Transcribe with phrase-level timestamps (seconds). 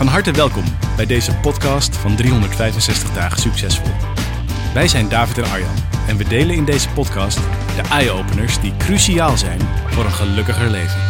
[0.00, 0.64] Van harte welkom
[0.96, 3.92] bij deze podcast van 365 dagen succesvol.
[4.74, 5.74] Wij zijn David en Arjan
[6.08, 7.36] en we delen in deze podcast
[7.76, 11.00] de eye-openers die cruciaal zijn voor een gelukkiger leven.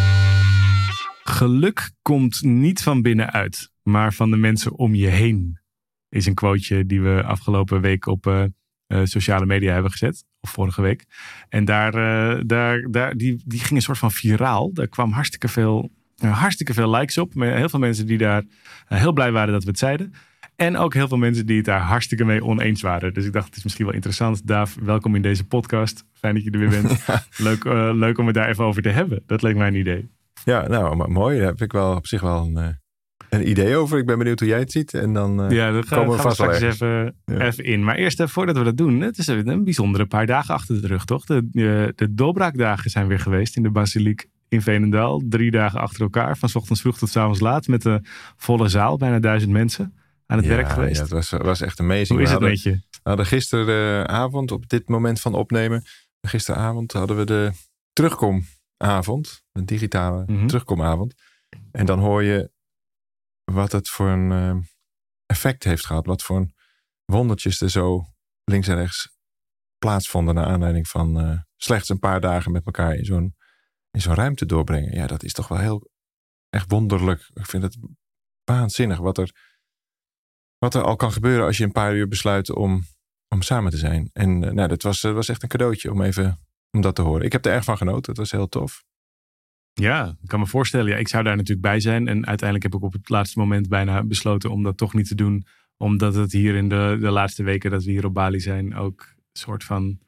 [1.23, 5.61] Geluk komt niet van binnenuit, maar van de mensen om je heen.
[6.09, 8.45] Is een quoteje die we afgelopen week op uh,
[8.87, 10.25] uh, sociale media hebben gezet.
[10.41, 11.05] Of vorige week.
[11.49, 14.73] En daar, uh, daar, daar, die, die ging een soort van viraal.
[14.73, 15.91] Daar kwam hartstikke veel
[16.29, 17.33] hartstikke veel likes op.
[17.35, 18.43] Heel veel mensen die daar
[18.87, 20.13] heel blij waren dat we het zeiden.
[20.57, 23.15] En ook heel veel mensen die het daar hartstikke mee oneens waren.
[23.15, 24.47] Dus ik dacht, het is misschien wel interessant.
[24.47, 26.05] Daaf, welkom in deze podcast.
[26.13, 27.05] Fijn dat je er weer bent.
[27.37, 29.23] leuk, uh, leuk om het daar even over te hebben.
[29.27, 30.11] Dat leek mij een idee.
[30.45, 31.39] Ja, nou mooi.
[31.39, 32.79] Daar heb ik wel op zich wel een,
[33.29, 33.99] een idee over.
[33.99, 34.95] Ik ben benieuwd hoe jij het ziet.
[34.95, 37.41] En dan uh, ja, dat gaan, komen we vast wel even, ja.
[37.41, 37.85] even in.
[37.85, 39.01] Maar eerst voordat we dat doen.
[39.01, 41.25] Het is een bijzondere paar dagen achter de rug, toch?
[41.25, 45.23] De, de, de doorbraakdagen zijn weer geweest in de basiliek in Veenendaal.
[45.29, 46.37] Drie dagen achter elkaar.
[46.37, 47.67] Van ochtends vroeg tot avonds laat.
[47.67, 48.01] Met de
[48.37, 48.97] volle zaal.
[48.97, 49.95] Bijna duizend mensen
[50.27, 50.97] aan het ja, werk geweest.
[50.97, 52.09] Ja, het was, was echt amazing.
[52.09, 52.71] Hoe is het met je?
[52.71, 55.85] We hadden gisteravond, op dit moment van opnemen.
[56.21, 57.53] Gisteravond hadden we de
[57.93, 59.43] terugkomavond.
[59.53, 60.47] Een digitale Mhm.
[60.47, 61.15] terugkomavond.
[61.73, 62.51] En dan hoor je
[63.45, 64.57] wat het voor een eh,
[65.27, 66.07] effect heeft gehad.
[66.07, 66.55] Wat voor een
[67.05, 68.05] wondertjes er zo
[68.45, 69.19] links en rechts
[69.79, 70.35] plaatsvonden.
[70.35, 73.35] Naar aanleiding van eh, slechts een paar dagen met elkaar in zo'n
[73.91, 74.95] in zo'n ruimte doorbrengen.
[74.95, 75.91] Ja, dat is toch wel heel
[76.49, 77.31] echt wonderlijk.
[77.35, 77.79] Ik vind het
[78.45, 79.31] waanzinnig wat er,
[80.59, 82.83] wat er al kan gebeuren als je een paar uur besluit om,
[83.29, 84.11] om samen te zijn.
[84.13, 86.41] En uh, nou, dat was, uh, was echt een cadeautje om even
[86.71, 87.25] om dat te horen.
[87.25, 88.11] Ik heb er erg van genoten.
[88.11, 88.85] Het was heel tof.
[89.73, 90.91] Ja, ik kan me voorstellen.
[90.91, 92.09] Ja, ik zou daar natuurlijk bij zijn.
[92.09, 95.15] En uiteindelijk heb ik op het laatste moment bijna besloten om dat toch niet te
[95.15, 95.47] doen.
[95.77, 99.01] Omdat het hier in de, de laatste weken dat we hier op Bali zijn ook
[99.01, 99.99] een soort van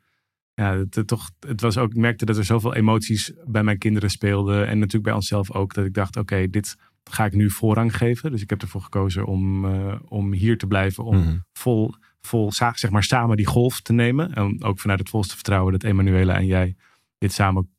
[0.54, 3.78] ja, het, het, toch, het was ook, ik merkte dat er zoveel emoties bij mijn
[3.78, 4.66] kinderen speelden.
[4.66, 5.74] En natuurlijk bij onszelf ook.
[5.74, 8.30] Dat ik dacht, oké, okay, dit ga ik nu voorrang geven.
[8.30, 11.04] Dus ik heb ervoor gekozen om, uh, om hier te blijven.
[11.04, 11.36] Om Mhm.
[11.52, 14.32] vol, vol zeg maar, samen die golf te nemen.
[14.34, 16.76] En ook vanuit het volste vertrouwen dat Emanuela en jij
[17.18, 17.70] dit samen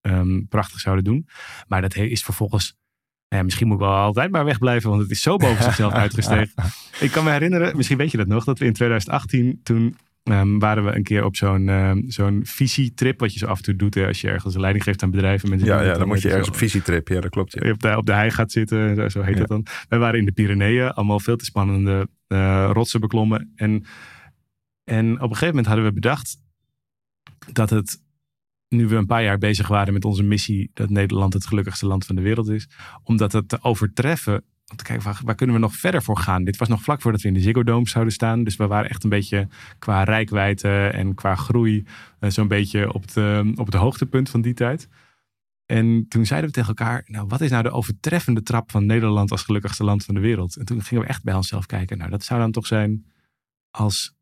[0.00, 1.28] um, prachtig zouden doen.
[1.68, 2.76] Maar dat is vervolgens...
[3.28, 6.52] Ja, misschien moet ik wel altijd maar wegblijven, want het is zo boven zichzelf uitgestegen.
[7.00, 9.96] Ik kan me herinneren, misschien weet je dat nog, dat we in 2018 toen
[10.30, 13.62] Um, waren we een keer op zo'n um, zo'n visietrip, wat je zo af en
[13.62, 15.48] toe doet hè, als je ergens een leiding geeft aan bedrijven.
[15.48, 17.52] Mensen ja, ja, dan moet je ergens zo, op visietrip, ja, dat klopt.
[17.52, 17.70] Ja.
[17.70, 19.40] Op, de, op de hei gaat zitten, zo heet ja.
[19.40, 19.66] dat dan.
[19.88, 23.52] Wij waren in de Pyreneeën, allemaal veel te spannende uh, rotsen beklommen.
[23.54, 23.84] En,
[24.84, 26.36] en op een gegeven moment hadden we bedacht
[27.52, 28.02] dat het,
[28.68, 32.06] nu we een paar jaar bezig waren met onze missie, dat Nederland het gelukkigste land
[32.06, 32.68] van de wereld is,
[33.02, 36.44] omdat het te overtreffen om te kijken, waar, waar, kunnen we nog verder voor gaan?
[36.44, 38.44] Dit was nog vlak voordat we in de Ziggo Dome zouden staan.
[38.44, 41.86] Dus we waren echt een beetje qua rijkwijde en qua groei
[42.20, 44.88] uh, zo'n beetje op, de, op het hoogtepunt van die tijd.
[45.66, 49.30] En toen zeiden we tegen elkaar, nou wat is nou de overtreffende trap van Nederland
[49.30, 50.56] als gelukkigste land van de wereld?
[50.56, 53.06] En toen gingen we echt bij onszelf kijken, nou dat zou dan toch zijn
[53.70, 54.16] als,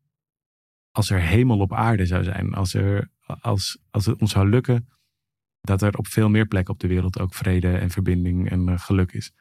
[0.91, 2.53] als er hemel op aarde zou zijn.
[2.53, 4.87] Als, er, als, als het ons zou lukken
[5.61, 8.79] dat er op veel meer plekken op de wereld ook vrede en verbinding en uh,
[8.79, 9.31] geluk is.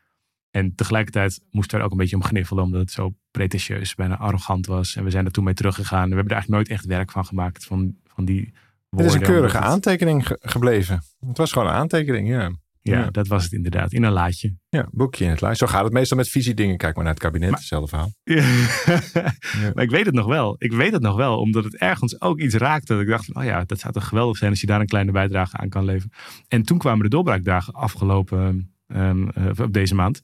[0.55, 4.19] En tegelijkertijd moesten we er ook een beetje om gniffelen, omdat het zo pretentieus, bijna
[4.19, 4.97] arrogant was.
[4.97, 6.09] En we zijn er toen mee teruggegaan.
[6.09, 8.53] We hebben er eigenlijk nooit echt werk van gemaakt, van, van die
[8.89, 9.13] woorden.
[9.13, 9.67] Het is een keurige het...
[9.67, 11.03] aantekening ge gebleven.
[11.27, 12.41] Het was gewoon een aantekening, ja.
[12.81, 12.99] ja.
[12.99, 13.93] Ja, dat was het inderdaad.
[13.93, 14.57] In een laadje.
[14.69, 15.67] Ja, boekje in het laadje.
[15.67, 16.77] Zo gaat het meestal met visiedingen.
[16.77, 18.13] Kijk maar naar het kabinet, maar, hetzelfde verhaal.
[18.25, 19.73] ja.
[19.75, 20.57] Maar ik weet het nog wel.
[20.59, 22.93] Ik weet het nog wel, omdat het ergens ook iets raakte.
[22.93, 24.87] Dat ik dacht van, oh ja, dat zou toch geweldig zijn als je daar een
[24.87, 26.13] kleine bijdrage aan kan leveren.
[26.49, 30.23] En toen kwamen de doorbraakdagen afgelopen um, uh, op deze maand.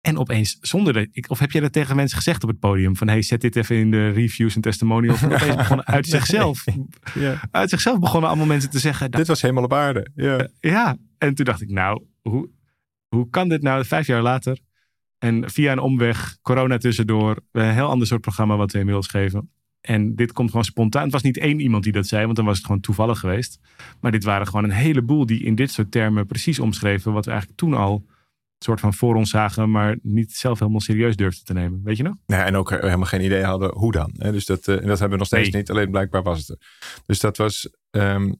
[0.00, 2.96] En opeens, zonder dat ik, of heb je dat tegen mensen gezegd op het podium?
[2.96, 5.22] Van hey, zet dit even in de reviews en testimonials.
[5.22, 6.64] En opeens begonnen uit zichzelf.
[7.14, 7.40] ja.
[7.50, 9.10] Uit zichzelf begonnen allemaal mensen te zeggen.
[9.10, 10.10] Dit was helemaal op aarde.
[10.14, 10.40] Ja.
[10.40, 10.96] Uh, ja.
[11.18, 12.50] En toen dacht ik, nou, hoe,
[13.08, 14.58] hoe kan dit nou vijf jaar later?
[15.18, 19.50] En via een omweg, corona tussendoor, een heel ander soort programma wat we inmiddels geven.
[19.80, 21.02] En dit komt gewoon spontaan.
[21.02, 23.60] Het was niet één iemand die dat zei, want dan was het gewoon toevallig geweest.
[24.00, 27.30] Maar dit waren gewoon een heleboel die in dit soort termen precies omschreven wat we
[27.30, 28.06] eigenlijk toen al
[28.64, 31.80] soort van voor ons zagen, maar niet zelf helemaal serieus durfden te nemen.
[31.84, 32.14] Weet je nog?
[32.26, 34.14] Nee, en ook helemaal geen idee hadden hoe dan.
[34.18, 34.32] Hè?
[34.32, 35.60] Dus dat, uh, en dat hebben we nog steeds Nee.
[35.60, 35.70] niet.
[35.70, 36.56] Alleen blijkbaar was het er.
[37.06, 38.32] Dus dat was, ehm,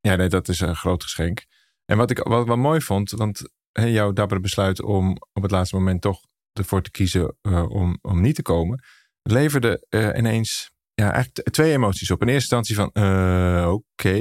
[0.00, 1.46] ja, nee, dat is een groot geschenk.
[1.84, 3.42] En wat ik wat, wat mooi vond, want
[3.72, 6.20] hè, jouw dappere besluit om op het laatste moment toch
[6.52, 8.84] ervoor te kiezen uh, om, om niet te komen,
[9.22, 12.22] leverde uh, ineens ja, eigenlijk twee emoties op.
[12.22, 14.18] In eerste instantie van, uh, oké,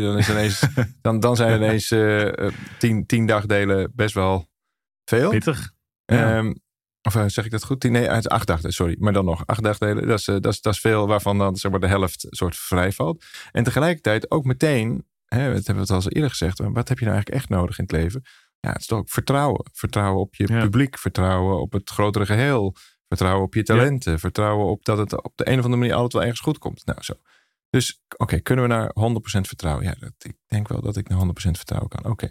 [0.00, 0.66] dan, is ineens,
[1.02, 1.94] dan, dan zijn ineens
[2.78, 4.50] tien, tien dagdelen best wel
[5.04, 5.30] veel.
[5.30, 5.72] Pittig.
[6.04, 6.36] Ja.
[6.36, 6.54] Um,
[7.02, 7.82] of zeg ik dat goed?
[7.82, 8.96] Nee, uit acht dagdelen, sorry.
[8.98, 11.70] Maar dan nog, acht dagdelen, dat is, dat is, dat is veel waarvan dan zeg
[11.70, 13.24] maar, de helft soort vrij valt.
[13.52, 17.04] En tegelijkertijd ook meteen, hè, dat hebben we het al eerder gezegd, wat heb je
[17.04, 18.22] nou eigenlijk echt nodig in het leven?
[18.60, 19.64] Ja, het is toch ook vertrouwen.
[19.72, 22.76] Vertrouwen op je publiek, vertrouwen op het grotere geheel,
[23.08, 26.12] vertrouwen op je talenten, vertrouwen op dat het op de een of andere manier altijd
[26.12, 26.86] wel ergens goed komt.
[26.86, 27.14] Nou, zo.
[27.70, 28.92] Dus oké, kunnen we naar 100%
[29.40, 29.84] vertrouwen?
[29.84, 32.10] Ja, dat, ik denk wel dat ik naar 100% vertrouwen kan.
[32.10, 32.30] Oké.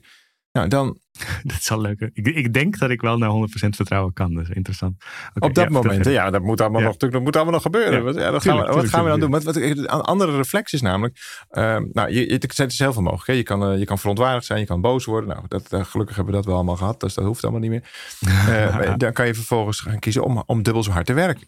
[0.51, 0.99] Nou, dan.
[1.43, 2.09] Dat is al leuk.
[2.13, 3.33] Ik, ik denk dat ik wel naar 100%
[3.69, 4.33] vertrouwen kan.
[4.33, 5.03] Dus interessant.
[5.33, 7.93] Okay, op dat moment, ja, dat moet allemaal, nog, dat moet allemaal nog gebeuren.
[7.93, 9.31] Ja, wat, ja, gaan we, wat gaan we dan doen?
[9.31, 11.45] Wat, wat, een andere reflex is namelijk.
[11.51, 13.27] Uh, nou, je, het is heel veel mogelijk.
[13.27, 13.33] Hè?
[13.33, 15.29] Je, kan, uh, je kan verontwaardigd zijn, je kan boos worden.
[15.29, 16.99] Nou, dat, uh, gelukkig hebben we dat wel allemaal gehad.
[16.99, 17.89] Dus dat hoeft allemaal niet meer.
[18.51, 21.47] Eh, dan kan je vervolgens gaan kiezen om, om dubbel zo hard te werken.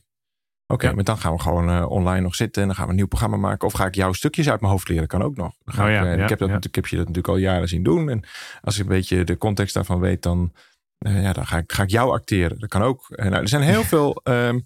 [0.73, 2.91] Oké, okay, maar dan gaan we gewoon uh, online nog zitten en dan gaan we
[2.91, 3.67] een nieuw programma maken.
[3.67, 5.07] Of ga ik jouw stukjes uit mijn hoofd leren?
[5.07, 5.53] Kan ook nog.
[5.63, 6.57] Dan ga oh, ik, ja, uh, ja, ik, heb dat, ja.
[6.61, 8.09] ik heb je dat natuurlijk al jaren zien doen.
[8.09, 8.23] En
[8.61, 10.53] als ik een beetje de context daarvan weet, dan,
[10.99, 12.59] uh, ja, dan ga, ik, ga ik jou acteren.
[12.59, 13.05] Dat kan ook.
[13.09, 14.65] nou, er zijn heel veel um,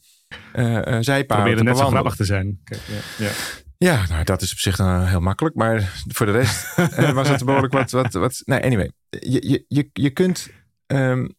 [1.03, 1.25] zijpaden.
[1.25, 2.59] Proberen net zo grappig te zijn.
[2.61, 2.79] Okay,
[3.17, 3.31] ja.
[3.77, 5.55] Ja, nou, dat is op zich dan heel makkelijk.
[5.55, 6.75] Maar voor de rest
[7.13, 8.41] was het behoorlijk wat, wat, wat...
[8.45, 8.91] Nee, anyway.
[9.09, 10.49] Je, je, je, je kunt...
[10.87, 11.35] Um,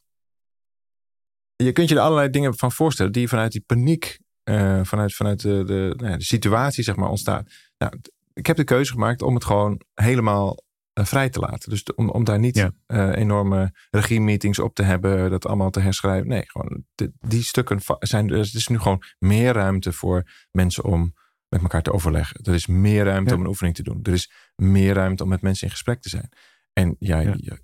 [1.57, 4.19] je kunt je er allerlei dingen van voorstellen die vanuit die paniek
[4.49, 7.51] uh, vanuit, vanuit de, de, nou ja, de, situatie zeg maar, ontstaat.
[7.79, 7.93] Nou,
[8.33, 10.65] ik heb de keuze gemaakt om het gewoon helemaal
[10.99, 11.71] uh, vrij te laten.
[11.71, 12.73] Dus de, om, om daar niet ja.
[12.87, 16.29] uh, enorme regie-meetings op te hebben, dat allemaal te herschrijven.
[16.29, 18.31] Nee, gewoon de, die stukken zijn.
[18.31, 21.15] Er is nu gewoon meer ruimte voor mensen om
[21.49, 22.41] met elkaar te overleggen.
[22.43, 23.37] Er is meer ruimte ja.
[23.37, 24.01] om een oefening te doen.
[24.03, 26.29] Er is meer ruimte om met mensen in gesprek te zijn.
[26.73, 26.97] En.
[26.99, 27.17] Je,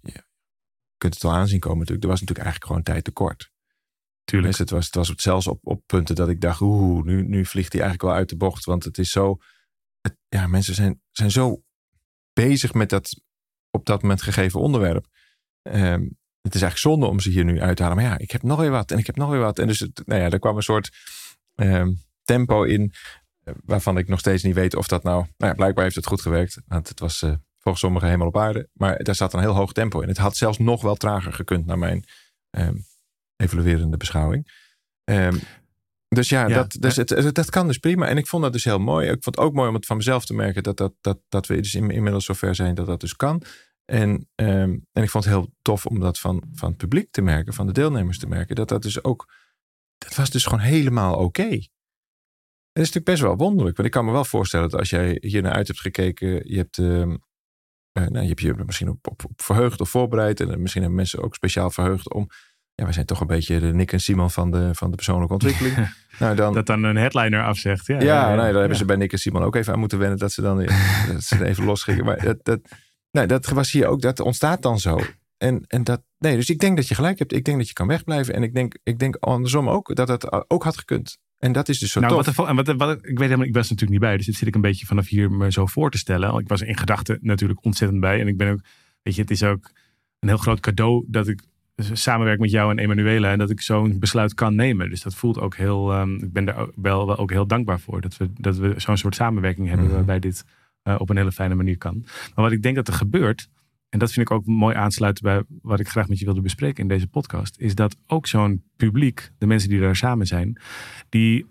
[0.02, 0.25] je
[0.96, 2.04] kunt het al aanzien komen natuurlijk.
[2.04, 3.52] Er was natuurlijk eigenlijk gewoon tijd tekort.
[4.25, 4.50] Tuurlijk.
[4.50, 7.44] Dus het was, het was zelfs op, op punten dat ik dacht, oeh, nu, nu
[7.44, 8.65] vliegt hij eigenlijk wel uit de bocht.
[8.65, 9.38] Want het is zo,
[10.00, 11.62] het, ja, mensen zijn, zijn zo
[12.32, 13.21] bezig met dat
[13.71, 15.06] op dat moment gegeven onderwerp.
[15.62, 17.99] Um, het is eigenlijk zonde om ze hier nu uit te halen.
[17.99, 19.59] Maar ja, ik heb nog weer wat en ik heb nog weer wat.
[19.59, 20.91] En dus, nou ja, er kwam een soort
[21.55, 22.93] um, tempo in
[23.65, 25.17] waarvan ik nog steeds niet weet of dat nou...
[25.17, 26.62] Nou ja, blijkbaar heeft het goed gewerkt.
[26.67, 28.69] Want het was uh, volgens sommigen helemaal op aarde.
[28.73, 30.09] Maar daar zat een heel hoog tempo in.
[30.09, 32.05] Het had zelfs nog wel trager gekund naar mijn...
[32.50, 32.85] Um,
[33.44, 34.62] evaluerende beschouwing.
[35.11, 35.41] Um,
[36.08, 38.06] dus ja, ja dat, dus het, dat kan dus prima.
[38.06, 39.06] En ik vond dat dus heel mooi.
[39.06, 41.46] Ik vond het ook mooi om het van mezelf te merken dat, dat, dat, dat
[41.46, 43.43] we dus in, inmiddels zover zijn dat dat dus kan.
[43.85, 47.23] En, um, en ik vond het heel tof om dat van, van het publiek te
[47.23, 49.32] merken, van de deelnemers te merken, dat dat dus ook,
[49.99, 51.25] dat was dus gewoon helemaal oké.
[51.25, 51.69] Okay.
[52.73, 55.19] Het is natuurlijk best wel wonderlijk, want ik kan me wel voorstellen dat als jij
[55.20, 57.11] hier naar uit hebt gekeken, je hebt, um,
[57.99, 60.99] uh, nou, je, hebt je misschien op, op, op verheugd of voorbereid en misschien hebben
[60.99, 62.29] mensen ook speciaal verheugd om
[62.75, 65.32] ja, we zijn toch een beetje de Nick en Simon van de, van de persoonlijke
[65.32, 65.75] ontwikkeling.
[66.19, 67.87] nou, dan, dat dan een headliner afzegt.
[67.87, 69.99] Ja, ja, ja, nee, daar hebben ze bij Nick en Simon ook even aan moeten
[69.99, 70.59] wennen dat ze dan
[71.12, 72.05] dat ze even losgingen.
[72.05, 72.61] Maar dat, dat,
[73.11, 75.00] nee, dat was hier ook, dat ontstaat dan zo.
[75.38, 77.32] En, en dat, nee, dus ik denk dat je gelijk hebt.
[77.32, 78.35] Ik denk dat je kan wegblijven.
[78.35, 81.19] En ik denk, ik denk andersom ook dat het ook had gekund.
[81.38, 82.37] En dat is dus zo nou, tof.
[82.37, 84.17] Wat, en wat, wat, ik weet helemaal, ik was natuurlijk niet bij.
[84.17, 86.38] Dus dit zit ik een beetje vanaf hier me zo voor te stellen.
[86.38, 88.21] Ik was in gedachten natuurlijk ontzettend bij.
[88.21, 88.61] En ik ben ook,
[89.03, 89.71] weet je, het is ook
[90.19, 91.43] een heel groot cadeau dat ik
[91.76, 94.90] samenwerk met jou en Emanuela en dat ik zo'n besluit kan nemen.
[94.90, 98.00] Dus dat voelt ook heel, um, ik ben daar wel, wel ook heel dankbaar voor
[98.00, 99.95] dat we, dat we zo'n soort samenwerking hebben Mhm.
[99.95, 100.45] waarbij dit
[100.88, 102.00] uh, op een hele fijne manier kan.
[102.04, 103.49] Maar wat ik denk dat er gebeurt,
[103.88, 106.83] en dat vind ik ook mooi aansluiten bij wat ik graag met je wilde bespreken
[106.83, 110.61] in deze podcast, is dat ook zo'n publiek, de mensen die daar samen zijn,
[111.09, 111.47] die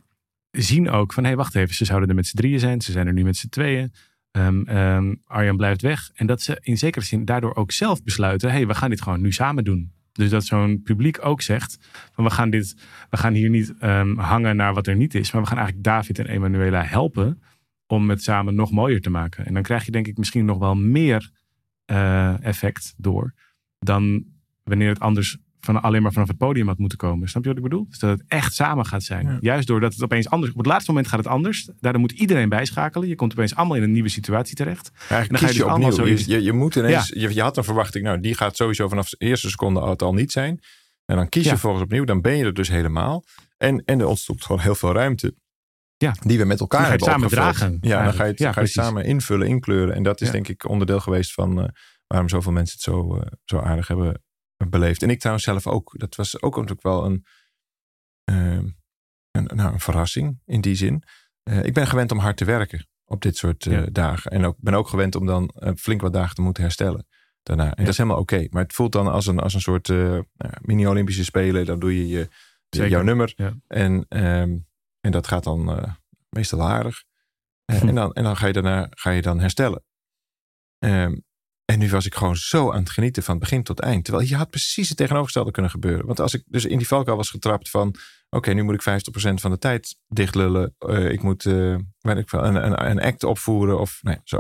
[0.52, 2.92] zien ook van hé, hey, wacht even, ze zouden er met z'n drieën zijn, ze
[2.92, 3.94] zijn er nu met z'n tweeën.
[4.38, 6.12] Um, um, Arjan blijft weg.
[6.14, 9.02] En dat ze in zekere zin daardoor ook zelf besluiten: hé, hey, we gaan dit
[9.02, 9.93] gewoon nu samen doen.
[10.14, 11.78] Dus dat zo'n publiek ook zegt:
[12.12, 12.76] van we gaan, dit,
[13.10, 15.88] we gaan hier niet um, hangen naar wat er niet is, maar we gaan eigenlijk
[15.88, 17.42] David en Emanuela helpen
[17.88, 19.46] om het samen nog mooier te maken.
[19.46, 21.32] En dan krijg je denk ik misschien nog wel meer
[21.92, 23.34] uh, effect door
[23.80, 24.26] dan
[24.64, 27.30] wanneer het anders van alleen maar vanaf het podium had moeten komen.
[27.30, 27.86] Snap je wat ik bedoel?
[27.90, 29.28] Dus dat het echt samen gaat zijn.
[29.28, 29.38] Ja.
[29.40, 30.52] Juist doordat het opeens anders...
[30.52, 31.70] Op het laatste moment gaat het anders.
[31.80, 33.08] Daardoor moet iedereen bijschakelen.
[33.08, 34.92] Je komt opeens allemaal in een nieuwe situatie terecht.
[35.10, 35.92] En dan ga je, dus opnieuw.
[35.92, 37.08] Zo je, je, je, moet ineens...
[37.08, 37.22] Ja.
[37.22, 40.14] Je, je, had een verwachting, nou die gaat sowieso vanaf de eerste seconde het al
[40.14, 40.60] niet zijn.
[41.06, 42.04] En dan kies je volgens opnieuw.
[42.04, 43.24] Dan ben je er dus helemaal.
[43.58, 45.36] En, en er ontstond gewoon heel veel ruimte.
[45.98, 46.16] Ja.
[46.22, 47.56] Die we met elkaar dan hebben samen opgevuld.
[47.56, 47.78] dragen.
[47.82, 49.96] Ja, dan ga je het, ja, ga je het samen invullen, inkleuren.
[49.96, 51.66] En dat is denk ik onderdeel geweest van uh,
[52.08, 54.22] waarom zoveel mensen het zo, uh, zo aardig hebben
[54.70, 55.04] beleefd.
[55.04, 56.00] En ik trouwens zelf ook.
[56.00, 57.26] Dat was ook natuurlijk wel een,
[58.32, 58.72] uh,
[59.32, 61.04] een, nou, een verrassing in die zin.
[61.50, 63.86] Uh, ik ben gewend om hard te werken op dit soort uh, ja.
[63.92, 64.32] dagen.
[64.32, 67.08] En ook, ben ook gewend om dan flink wat dagen te moeten herstellen.
[67.44, 67.64] daarna.
[67.64, 68.48] En dat is helemaal oké.
[68.50, 70.26] Maar het voelt dan als een, als een soort nou
[70.62, 71.66] mini-Olympische Spelen.
[71.66, 72.30] Dan doe je,
[72.70, 73.34] je jouw nummer.
[73.68, 74.58] En, ehm,
[75.00, 75.96] en dat gaat dan
[76.30, 77.04] meestal aardig.
[77.66, 77.88] Hm.
[77.88, 79.84] En, dan, en dan ga je daarna ga je dan herstellen.
[80.80, 81.24] Um,
[81.66, 84.06] en nu was ik gewoon zo aan het genieten van begin tot eind.
[84.06, 86.06] Terwijl je had precies het tegenovergestelde kunnen gebeuren.
[86.06, 87.96] Want als ik dus in die valkuil was getrapt van...
[88.30, 90.76] Oké, nu moet ik 50% van de tijd dichtlullen.
[90.80, 94.40] Uh, ik moet uh, weet ik veel, een, een, een, act opvoeren of nee, zo.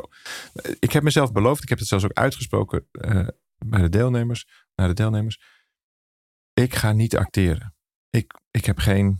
[0.79, 3.27] Ik heb mezelf beloofd, ik heb het zelfs ook uitgesproken uh,
[3.65, 5.39] bij de deelnemers, naar de deelnemers.
[6.53, 7.75] Ik ga niet acteren.
[8.09, 9.19] Ik, ik heb geen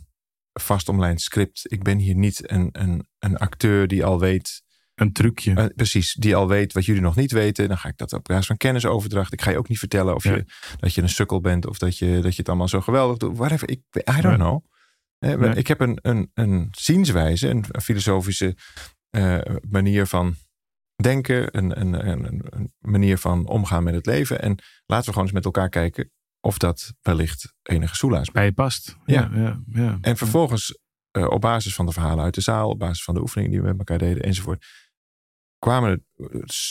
[0.54, 1.72] vast omlijnd script.
[1.72, 4.63] Ik ben hier niet een, een, een acteur die al weet
[4.96, 5.52] een trucje.
[5.52, 7.68] Uh, precies, die al weet wat jullie nog niet weten.
[7.68, 9.34] Dan ga ik dat op basis van kennisoverdracht.
[9.34, 10.46] Ik ga je ook niet vertellen of je,
[10.80, 13.38] dat je een sukkel bent of dat je, dat je het allemaal zo geweldig doet.
[13.38, 13.82] Whatever, ik,
[14.18, 14.64] I don't know.
[15.58, 18.56] Ik heb een, een, een zienswijze, een, filosofische
[19.12, 20.36] uh, manier van
[20.96, 24.42] denken, een, een, een, een, manier van omgaan met het leven.
[24.42, 28.54] En laten we gewoon eens met elkaar kijken of dat wellicht enige soelaas bij je
[28.54, 28.98] past.
[29.06, 29.30] Ja.
[29.34, 30.78] Ja, ja, En vervolgens
[31.12, 33.68] op basis van de verhalen uit de zaal, op basis van de oefeningen die we
[33.68, 34.66] met elkaar deden enzovoort,
[35.64, 36.00] kwamen er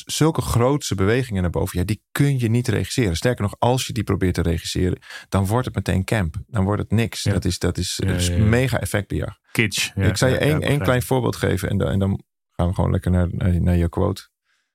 [0.05, 1.79] zulke grootse bewegingen naar boven.
[1.79, 3.17] Ja, die kun je niet regisseren.
[3.17, 6.37] Sterker nog, als je die probeert te regisseren, dan wordt het meteen camp.
[6.47, 7.23] Dan wordt het niks.
[7.23, 9.39] Dat is, dat is, ja, is mega effectbejag.
[9.53, 9.95] Kitsch.
[9.97, 12.91] ik zal je één, één klein voorbeeld geven en dan, en dan gaan we gewoon
[12.91, 14.31] lekker naar, naar, naar je quote.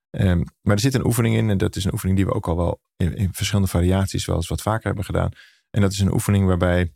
[0.09, 2.47] Um, maar er zit een oefening in en dat is een oefening die we ook
[2.47, 5.31] al wel in, in verschillende variaties wel eens wat vaker hebben gedaan.
[5.69, 6.93] En dat is een oefening waarbij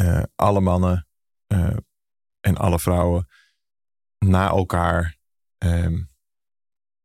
[0.00, 1.06] uh, alle mannen
[1.48, 1.76] uh,
[2.40, 3.28] en alle vrouwen
[4.18, 5.20] na elkaar
[5.64, 6.10] um,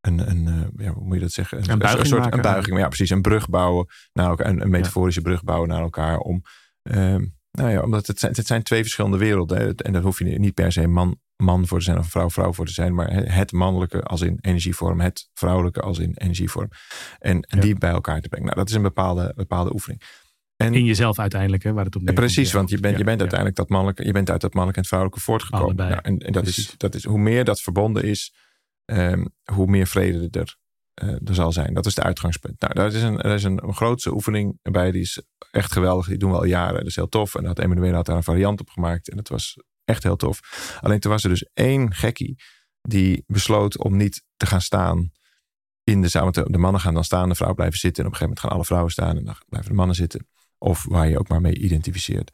[0.00, 1.58] een, een uh, ja, hoe moet je dat zeggen?
[1.58, 2.36] Een, een buiging, een soort, maken.
[2.38, 3.10] Een buiging, ja, precies.
[3.10, 6.18] Een brug bouwen naar elkaar, een, een metaforische brug bouwen naar elkaar.
[6.18, 6.42] Om,
[6.82, 9.74] um, nou ja, omdat het zijn, het zijn twee verschillende werelden.
[9.74, 12.52] En daar hoef je niet per se man, man voor te zijn of vrouw, vrouw
[12.52, 12.94] voor te zijn.
[12.94, 16.68] Maar het mannelijke als in energievorm, het vrouwelijke als in energievorm.
[17.18, 17.60] En, en ja.
[17.62, 18.46] die bij elkaar te brengen.
[18.46, 20.02] Nou, dat is een bepaalde, bepaalde oefening.
[20.56, 22.26] En, in jezelf uiteindelijk, hè, waar het op neerkomt.
[22.26, 24.80] Precies, want je bent, ja, je bent uiteindelijk dat mannelijke, je bent uit dat mannelijke
[24.80, 25.76] en vrouwelijke voortgekomen.
[25.76, 28.34] Nou, en, en dat, is, dat is hoe meer dat verbonden is,
[28.90, 30.56] um, hoe meer vrede er,
[31.24, 31.74] er zal zijn.
[31.74, 32.60] Dat is het uitgangspunt.
[32.60, 36.06] Nou, daar is een, er is een, oefening bij, die is echt geweldig.
[36.06, 36.78] Die doen we al jaren.
[36.78, 37.34] Dat is heel tof.
[37.34, 39.10] En had Emmanuel had daar een variant op gemaakt.
[39.10, 40.40] En het was echt heel tof.
[40.80, 42.42] Alleen toen was er dus één gekkie
[42.80, 45.10] die besloot om niet te gaan staan
[45.84, 46.32] in de zaal.
[46.32, 48.02] De mannen gaan dan staan, de vrouw blijven zitten.
[48.02, 50.28] En op een gegeven moment gaan alle vrouwen staan en dan blijven de mannen zitten.
[50.58, 52.30] Of waar je ook maar mee identificeert.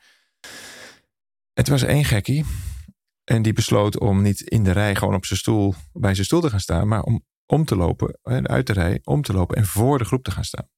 [1.52, 2.44] Het was één gekkie.
[3.24, 6.40] En die besloot om niet in de rij gewoon op zijn stoel, bij zijn stoel
[6.40, 6.88] te gaan staan.
[6.88, 10.24] Maar om om te lopen, uit de rij, om te lopen en voor de groep
[10.24, 10.68] te gaan staan.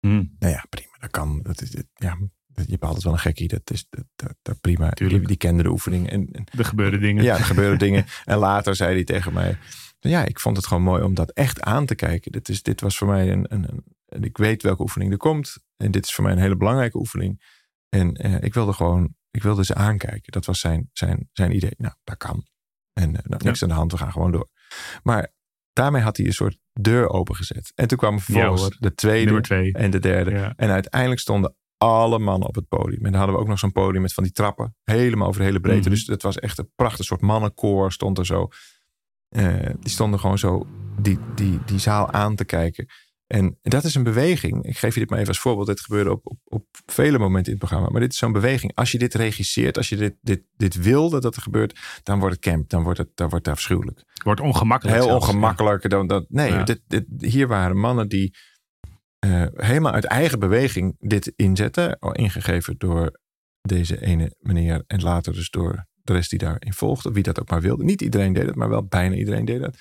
[0.00, 0.34] Hmm.
[0.38, 0.96] Nou ja, prima.
[0.98, 1.40] Dat kan.
[1.42, 2.18] Dat is, ja,
[2.54, 3.48] je hebt altijd wel een gekkie.
[3.48, 4.90] Dat is dat, dat, dat prima.
[4.90, 6.10] Die, die, kende de oefening.
[6.10, 7.24] En, en, er gebeuren dingen.
[7.24, 8.04] Ja, er gebeuren dingen.
[8.24, 9.58] En later zei hij tegen mij.
[10.00, 12.32] Ja, ik vond het gewoon mooi om dat echt aan te kijken.
[12.32, 15.56] Dit, is, dit was voor mij een, een, een Ik weet welke oefening er komt.
[15.76, 17.42] En dit is voor mij een hele belangrijke oefening.
[17.88, 19.14] En eh, ik wilde gewoon.
[19.36, 20.32] Ik wilde ze aankijken.
[20.32, 21.74] Dat was zijn, zijn, zijn idee.
[21.76, 22.46] Nou, dat kan.
[22.92, 23.66] En uh, nou, niks ja.
[23.66, 23.92] aan de hand.
[23.92, 24.48] We gaan gewoon door.
[25.02, 25.32] Maar
[25.72, 27.72] daarmee had hij een soort deur opengezet.
[27.74, 29.72] En toen kwamen vervolgens ja, de tweede twee.
[29.72, 30.30] en de derde.
[30.30, 30.52] Ja.
[30.56, 33.04] En uiteindelijk stonden alle mannen op het podium.
[33.04, 34.76] En dan hadden we ook nog zo'n podium met van die trappen.
[34.84, 35.80] Helemaal over de hele breedte.
[35.80, 35.88] Mhm.
[35.88, 35.94] Mm.
[35.94, 38.48] Dus het was echt een prachtig soort mannenkoor stond er zo.
[39.30, 40.66] Uh, die stonden gewoon zo
[41.00, 42.86] die, die, die zaal aan te kijken.
[43.26, 44.64] En dat is een beweging.
[44.64, 45.66] Ik geef je dit maar even als voorbeeld.
[45.66, 47.88] Dit gebeurde op, op, op vele momenten in het programma.
[47.90, 48.74] Maar dit is zo'n beweging.
[48.74, 52.18] Als je dit regisseert, als je dit, dit, dit wil dat dat er gebeurt, dan
[52.18, 52.70] wordt het camp.
[52.70, 53.98] Dan wordt het, dan wordt het afschuwelijk.
[53.98, 54.96] Het wordt ongemakkelijk.
[54.96, 55.82] Heel zelfs, ongemakkelijk.
[55.82, 55.88] Ja.
[55.88, 56.64] Dan, dat, nee, ja.
[56.64, 58.36] dit, dit, hier waren mannen die
[59.26, 61.98] uh, helemaal uit eigen beweging dit inzetten.
[62.12, 63.20] Ingegeven door
[63.60, 64.84] deze ene meneer.
[64.86, 67.12] En later dus door de rest die daarin volgde.
[67.12, 67.84] Wie dat ook maar wilde.
[67.84, 69.78] Niet iedereen deed het, maar wel bijna iedereen deed het.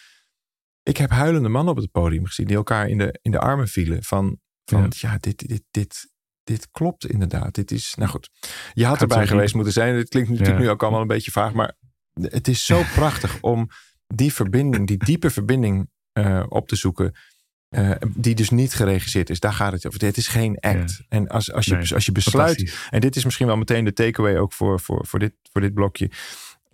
[0.85, 3.67] Ik heb huilende mannen op het podium gezien die elkaar in de, in de armen
[3.67, 4.03] vielen.
[4.03, 6.11] Van, van ja, ja dit, dit, dit,
[6.43, 7.53] dit klopt inderdaad.
[7.53, 8.29] Dit is, nou goed.
[8.73, 9.95] Je had erbij geweest moeten zijn.
[9.95, 10.63] Het klinkt natuurlijk ja.
[10.63, 11.53] nu ook allemaal een beetje vaag.
[11.53, 11.75] Maar
[12.13, 13.69] het is zo prachtig om
[14.07, 15.89] die verbinding, die diepe verbinding
[16.19, 17.15] uh, op te zoeken.
[17.69, 19.39] Uh, die dus niet geregisseerd is.
[19.39, 20.05] Daar gaat het over.
[20.05, 20.91] Het is geen act.
[20.91, 21.05] Ja.
[21.07, 22.87] En als, als, je, nee, als je besluit.
[22.89, 25.73] En dit is misschien wel meteen de takeaway ook voor, voor, voor, dit, voor dit
[25.73, 26.11] blokje.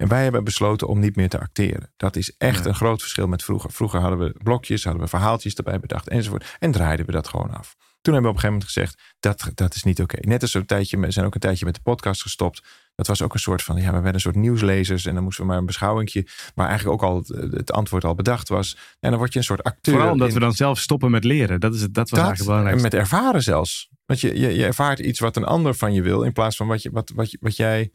[0.01, 1.93] En wij hebben besloten om niet meer te acteren.
[1.97, 2.69] Dat is echt ja.
[2.69, 3.71] een groot verschil met vroeger.
[3.71, 6.55] Vroeger hadden we blokjes, hadden we verhaaltjes erbij bedacht enzovoort.
[6.59, 7.75] En draaiden we dat gewoon af.
[8.01, 10.15] Toen hebben we op een gegeven moment gezegd, dat, dat is niet oké.
[10.15, 10.31] Okay.
[10.31, 12.63] Net als een tijdje, we zijn ook een tijdje met de podcast gestopt.
[12.95, 15.05] Dat was ook een soort van, ja, we werden een soort nieuwslezers.
[15.05, 18.15] En dan moesten we maar een beschouwingje, waar eigenlijk ook al het, het antwoord al
[18.15, 18.77] bedacht was.
[18.99, 19.93] En dan word je een soort acteur.
[19.93, 21.59] Vooral omdat in, we dan zelf stoppen met leren.
[21.59, 22.75] Dat, is het, dat was dat, eigenlijk belangrijk.
[22.75, 23.89] En met ervaren zelfs.
[24.05, 26.67] Want je, je, je ervaart iets wat een ander van je wil, in plaats van
[26.67, 27.91] wat, je, wat, wat, wat jij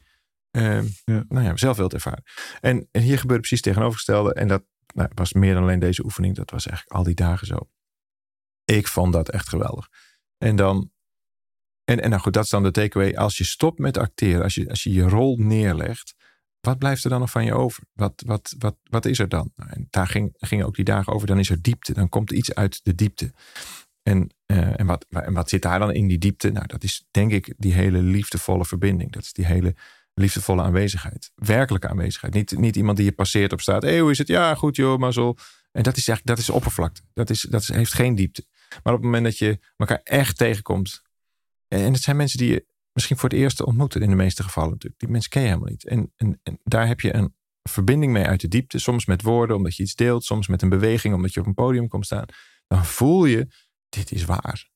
[0.57, 1.25] uh, ja.
[1.27, 2.23] Nou ja, zelf wilt ervaren.
[2.61, 4.33] En, en hier gebeurde precies het tegenovergestelde.
[4.33, 6.35] En dat nou, was meer dan alleen deze oefening.
[6.35, 7.69] Dat was eigenlijk al die dagen zo.
[8.65, 9.87] Ik vond dat echt geweldig.
[10.37, 10.91] En dan,
[11.83, 13.15] en, en nou goed, dat is dan de takeaway.
[13.15, 16.15] Als je stopt met acteren, als je, als je je rol neerlegt,
[16.59, 17.83] wat blijft er dan nog van je over?
[17.93, 19.51] Wat, wat, wat, wat is er dan?
[19.55, 21.27] Nou, en daar ging, gingen ook die dagen over.
[21.27, 21.93] Dan is er diepte.
[21.93, 23.33] Dan komt iets uit de diepte.
[24.03, 26.49] En, uh, en, wat, en wat zit daar dan in die diepte?
[26.49, 29.11] Nou, dat is denk ik die hele liefdevolle verbinding.
[29.11, 29.75] Dat is die hele
[30.17, 31.31] liefdevolle aanwezigheid.
[31.35, 32.33] Werkelijke aanwezigheid.
[32.33, 33.83] Niet, niet iemand die je passeert op straat.
[33.83, 34.27] Hé, hoe is het?
[34.27, 35.37] Ja, goed joh, mazzel.
[35.71, 37.01] En dat is eigenlijk dat is oppervlakte.
[37.13, 38.45] Dat, is, dat is, heeft geen diepte.
[38.83, 41.01] Maar op het moment dat je elkaar echt tegenkomt.
[41.67, 44.71] En het zijn mensen die je misschien voor het eerst ontmoeten in de meeste gevallen
[44.71, 45.01] natuurlijk.
[45.01, 45.87] Die mensen ken je helemaal niet.
[45.87, 48.79] En, en, en daar heb je een verbinding mee uit de diepte.
[48.79, 50.23] Soms met woorden, omdat je iets deelt.
[50.23, 52.25] Soms met een beweging, omdat je op een podium komt staan.
[52.67, 53.47] Dan voel je,
[53.89, 54.69] dit is waar.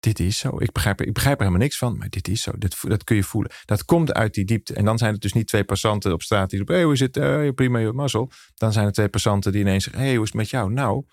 [0.00, 0.58] Dit is zo.
[0.58, 2.52] Ik begrijp, ik begrijp er helemaal niks van, maar dit is zo.
[2.58, 3.52] Dat, dat kun je voelen.
[3.64, 4.74] Dat komt uit die diepte.
[4.74, 7.00] En dan zijn het dus niet twee passanten op straat die roepen: hey, hoe is
[7.00, 7.16] het?
[7.16, 8.30] Uh, prima, je mazzel.
[8.54, 10.72] Dan zijn het twee passanten die ineens zeggen: hey, hoe is het met jou?
[10.72, 11.04] Nou,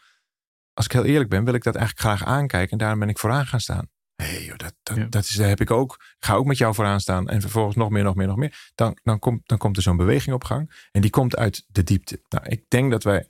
[0.74, 2.72] als ik heel eerlijk ben, wil ik dat eigenlijk graag aankijken.
[2.72, 3.90] En daarom ben ik vooraan gaan staan.
[4.16, 5.94] Hé, hey, dat, dat, dat, is, dat heb ik ook.
[5.94, 7.30] Ik ga ook met jou vooraan staan.
[7.30, 8.72] En vervolgens nog meer, nog meer, nog meer.
[8.76, 10.88] Dan, dan, komt, dan komt er zo'n beweging op gang.
[10.92, 12.22] En die komt uit de diepte.
[12.30, 13.28] Nou, ik denk dat wij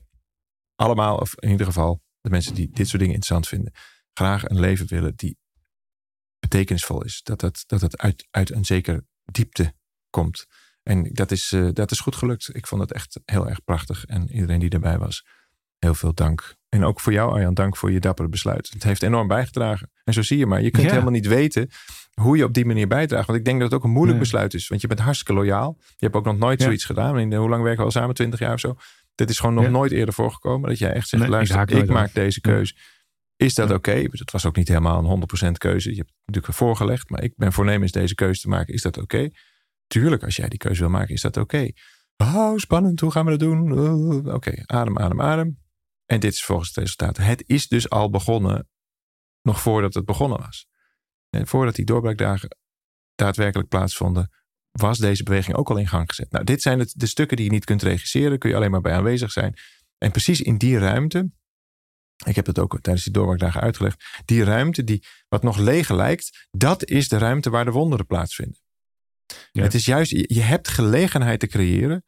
[0.76, 3.74] allemaal, of in ieder geval de mensen die dit soort dingen interessant vinden,
[4.14, 5.38] graag een leven willen die
[6.48, 7.20] betekenisvol is.
[7.24, 9.74] Dat het, dat het uit, uit een zeker diepte
[10.10, 10.46] komt.
[10.84, 12.50] En dat is, uh, dat is goed gelukt.
[12.56, 14.06] Ik vond het echt heel erg prachtig.
[14.06, 15.26] En iedereen die erbij was,
[15.80, 16.56] heel veel dank.
[16.70, 18.70] En ook voor jou, Arjan, dank voor je dappere besluit.
[18.70, 19.92] Het heeft enorm bijgedragen.
[20.04, 20.62] En zo zie je maar.
[20.62, 21.70] Je kunt helemaal niet weten
[22.14, 23.28] hoe je op die manier bijdraagt.
[23.28, 24.68] Want ik denk dat het ook een moeilijk besluit is.
[24.68, 25.78] Want je bent hartstikke loyaal.
[25.80, 27.20] Je hebt ook nog nooit zoiets gedaan.
[27.20, 28.16] In, hoe lang werken we al samen?
[28.16, 28.76] 20 jaar of zo.
[29.16, 30.70] Dit is gewoon nog nooit eerder voorgekomen.
[30.70, 32.76] Dat jij echt zegt, luister, ik, ik maak deze keuze.
[33.38, 33.90] Is dat oké?
[33.90, 34.08] Okay?
[34.12, 35.90] Het was ook niet helemaal een 100% keuze.
[35.90, 37.10] Je hebt natuurlijk voorgelegd.
[37.10, 38.74] Maar ik ben voornemens deze keuze te maken.
[38.74, 39.30] Is dat oké?
[39.88, 41.72] Tuurlijk, als jij die keuze wil maken, is dat oké.
[42.18, 43.00] Oh, spannend.
[43.00, 44.34] Hoe gaan we dat doen?
[44.34, 45.60] oké, adem, adem, adem.
[46.06, 47.18] En dit is volgens het resultaat.
[47.18, 48.70] Het is dus al begonnen,
[49.42, 50.68] nog voordat het begonnen was.
[51.30, 52.58] En voordat die doorbraakdagen
[53.16, 54.32] daadwerkelijk plaatsvonden,
[54.72, 56.32] was deze beweging ook al in gang gezet.
[56.32, 58.82] Nou, dit zijn het, de stukken die je niet kunt regisseren, kun je alleen maar
[58.82, 59.58] bij aanwezig zijn.
[59.98, 61.32] En precies in die ruimte,
[62.26, 66.48] ik heb het ook tijdens die doorbraakdagen uitgelegd, die ruimte die wat nog leeg lijkt,
[66.52, 68.60] dat is de ruimte waar de wonderen plaatsvinden.
[69.52, 72.04] Het is juist, je hebt gelegenheid te creëren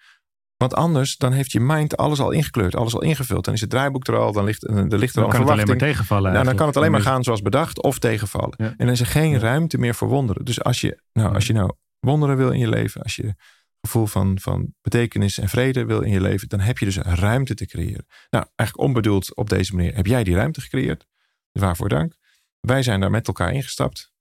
[0.60, 3.46] want anders dan heeft je mind alles al ingekleurd, alles al ingevuld.
[3.46, 5.34] Dan is het draaiboek er al, dan ligt, er ligt er al verwachting.
[5.38, 6.32] Dan kan het alleen maar tegenvallen.
[6.32, 8.58] Nou, dan kan het alleen maar gaan zoals bedacht of tegenvallen.
[8.58, 10.46] En dan is er geen ruimte meer voor wonderen.
[10.46, 13.36] Dus als je, nou, als je nou wonderen wil in je leven, als je
[13.82, 17.54] gevoel van, van betekenis en vrede wil in je leven, dan heb je dus ruimte
[17.54, 18.06] te creëren.
[18.30, 21.08] Nou, eigenlijk onbedoeld op deze manier heb jij die ruimte gecreëerd.
[21.52, 22.16] Waarvoor dank.
[22.60, 24.12] Wij zijn daar met elkaar ingestapt.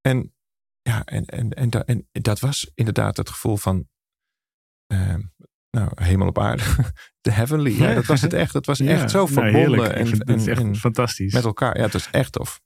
[0.00, 0.34] En
[0.82, 3.88] ja, en, en, en, en dat was inderdaad het gevoel van
[4.92, 5.14] uh,
[5.70, 6.62] nou, hemel op aarde.
[7.20, 7.78] De heavenly.
[7.78, 8.52] Ja, dat was het echt.
[8.52, 9.94] Dat was echt zo nou, verbonden.
[9.94, 11.32] en, en, is echt fantastisch.
[11.32, 11.76] Met elkaar.
[11.76, 12.60] Ja, het was echt tof.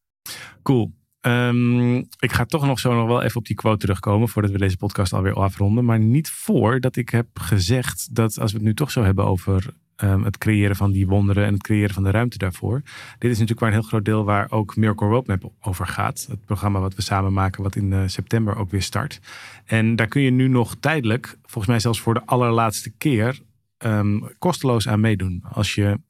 [0.63, 0.95] Cool.
[1.27, 4.59] Um, ik ga toch nog zo nog wel even op die quote terugkomen voordat we
[4.59, 5.85] deze podcast alweer afronden.
[5.85, 9.75] Maar niet voordat ik heb gezegd dat als we het nu toch zo hebben over
[9.97, 12.83] Ehm, het creëren van die wonderen en het creëren van de ruimte daarvoor.
[13.19, 16.27] Dit is natuurlijk waar een heel groot deel waar ook Miracle Roadmap over gaat.
[16.31, 19.21] Het programma wat we samen maken, wat in uh, september ook weer start.
[19.65, 23.41] En daar kun je nu nog tijdelijk, volgens mij zelfs voor de allerlaatste keer,
[23.79, 25.45] um, kosteloos aan meedoen.
[25.53, 26.01] Als je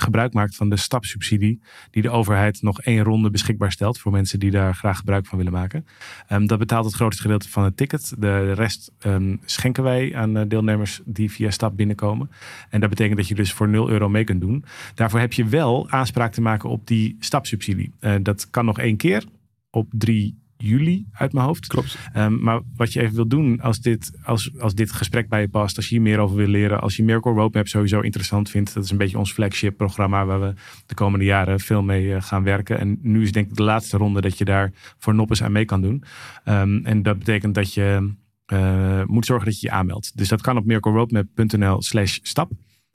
[0.00, 1.60] gebruik maakt van de stapsubsidie
[1.90, 5.38] die de overheid nog één ronde beschikbaar stelt voor mensen die daar graag gebruik van
[5.38, 5.86] willen maken.
[6.32, 8.14] Um, dat betaalt het grootste gedeelte van het ticket.
[8.18, 12.30] De rest um, schenken wij aan eh, deelnemers die via stap binnenkomen.
[12.70, 14.64] En dat betekent dat je dus voor 0 euro mee kunt doen.
[14.94, 17.92] Daarvoor heb je wel aanspraak te maken op die stapsubsidie.
[18.00, 19.24] Uh, dat kan nog één keer
[19.70, 21.66] op 3 juli uit mijn hoofd.
[21.66, 21.98] Klopt.
[22.16, 25.48] Um, maar wat je even wil doen als dit, als, als dit gesprek bij je
[25.48, 28.74] past, als je hier meer over wil leren, als je Miracle Roadmap sowieso interessant vindt,
[28.74, 30.54] dat is een beetje ons flagship programma waar we
[30.86, 32.78] de komende jaren veel mee uh, gaan werken.
[32.78, 35.64] En nu is denk ik de laatste ronde dat je daar voor noppes aan mee
[35.64, 36.04] kan doen.
[36.44, 38.12] Um, en dat betekent dat je
[38.52, 40.16] uh, moet zorgen dat je je aanmeldt.
[40.16, 42.50] Dus dat kan op miracleroadmap.nl slash stap.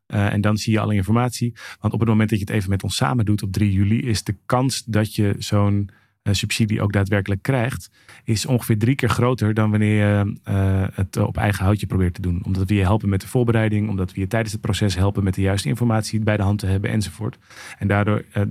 [0.08, 1.54] Uh, en dan zie je alle informatie.
[1.80, 4.00] Want op het moment dat je het even met ons samen doet op 3 juli,
[4.00, 5.90] is de kans dat je zo'n
[6.34, 7.90] subsidie ook daadwerkelijk krijgt,
[8.24, 12.22] is ongeveer drie keer groter dan wanneer je uh, het op eigen houtje probeert te
[12.22, 12.42] doen.
[12.44, 15.34] Omdat we je helpen met de voorbereiding, omdat we je tijdens het proces helpen met
[15.34, 17.38] de juiste informatie bij de hand te hebben enzovoort.
[17.78, 18.44] En daardoor, uh,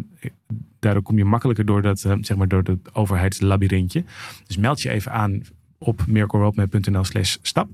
[0.79, 4.05] daardoor kom je makkelijker door dat, zeg maar door het overheidslabyrintje.
[4.47, 5.43] Dus meld je even aan
[5.79, 7.69] op miracleroadmap.nl slash stap.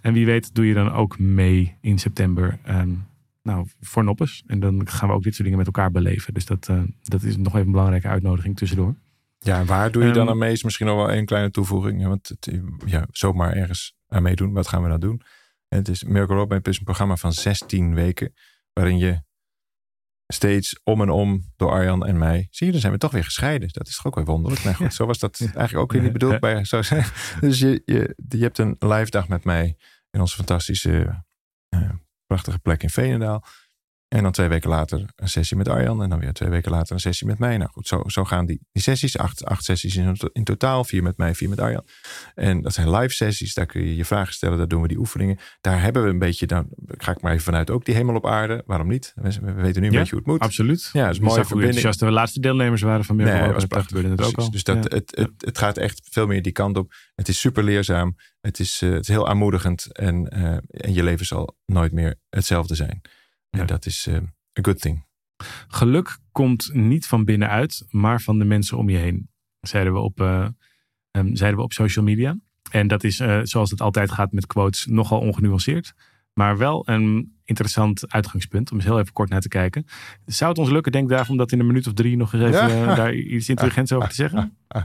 [0.00, 2.58] En wie weet doe je dan ook mee in september.
[2.68, 3.04] Um,
[3.42, 4.42] nou, voor noppes.
[4.46, 6.34] En dan gaan we ook dit soort dingen met elkaar beleven.
[6.34, 6.70] Dus dat,
[7.02, 8.94] dat is nog even een belangrijke uitnodiging tussendoor.
[9.46, 10.52] Ja, waar doe je dan ehm, aan mee?
[10.52, 12.06] Is misschien nog wel een kleine toevoeging.
[12.06, 12.50] Want het,
[12.84, 14.52] ja, zomaar ergens aan meedoen.
[14.52, 15.22] Wat gaan we dan doen?
[15.68, 18.34] En het is Miracle Roadmap is een programma van 16 weken.
[18.72, 19.24] Waarin je
[20.26, 22.46] steeds om en om door Arjan en mij.
[22.50, 23.68] Zie je, dan zijn we toch weer gescheiden.
[23.72, 24.64] Dat is toch ook weer wonderlijk.
[24.64, 26.40] Nou goed, zo was dat eigenlijk ook weer niet bedoeld.
[26.40, 26.80] Bij, zo,
[27.40, 29.76] dus je, je, je hebt een live dag met mij
[30.10, 31.24] in onze fantastische,
[31.74, 31.90] uh,
[32.26, 33.44] prachtige plek in Veenendaal.
[34.08, 36.02] En dan twee weken later een sessie met Arjan.
[36.02, 37.56] En dan weer twee weken later een sessie met mij.
[37.56, 39.18] Nou goed, zo, zo gaan die, die sessies.
[39.18, 40.84] Acht, acht sessies in, in totaal.
[40.84, 41.84] Vier met mij, vier met Arjan.
[42.34, 43.54] En dat zijn live sessies.
[43.54, 44.58] Daar kun je je vragen stellen.
[44.58, 45.38] Daar doen we die oefeningen.
[45.60, 48.26] Daar hebben we een beetje, dan ga ik maar even vanuit, ook die hemel op
[48.26, 48.62] aarde.
[48.66, 49.12] Waarom niet?
[49.14, 50.40] We, we weten nu een beetje hoe het moet.
[50.40, 50.90] Absoluut.
[50.92, 51.86] Ja, is mooi verbinding.
[51.86, 54.02] Als de laatste deelnemers waren van meer nee, was prachtig.
[54.02, 54.50] Het ook al.
[54.50, 54.96] Dus dat, ja.
[54.96, 56.94] het, het, het gaat echt veel meer die kant op.
[57.14, 58.16] Het is super leerzaam.
[58.40, 59.92] Het is, uh, het is heel aanmoedigend.
[59.92, 63.00] En, uh, en je leven zal nooit meer hetzelfde zijn.
[63.56, 63.66] En ja.
[63.66, 64.06] dat is...
[64.06, 65.04] Uh, a good thing.
[65.68, 69.28] Geluk komt niet van binnenuit, maar van de mensen om je heen.
[69.60, 70.48] Zeiden we op, uh,
[71.10, 72.38] um, zeiden we op social media.
[72.70, 75.94] En dat is, uh, zoals het altijd gaat met quotes, nogal ongenuanceerd.
[76.32, 79.86] Maar wel een interessant uitgangspunt om eens heel even kort naar te kijken.
[80.24, 82.68] Zou het ons lukken, denk om dat in een minuut of drie nog eens even
[82.68, 82.94] ja.
[82.94, 84.56] daar iets intelligents over te zeggen?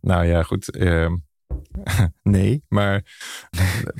[0.00, 0.76] Nou ja, goed.
[0.76, 1.12] Uh,
[2.22, 3.04] nee, maar,